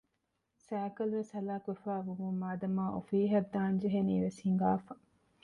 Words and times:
ސައިކަލްވެސް 0.67 1.31
ހަލާކުވެފައި 1.37 2.03
ވުމުން 2.07 2.39
މާދަމާ 2.43 2.83
އޮފީހަށް 2.93 3.49
ދާން 3.53 3.77
ޖެހެނީވެސް 3.81 4.39
ހިނގާފަ 4.45 4.93